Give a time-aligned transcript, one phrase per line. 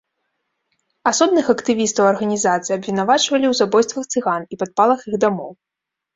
[1.11, 5.51] Асобных актывістаў арганізацыі абвінавачвалі ў забойствах цыган і падпалах іх дамоў.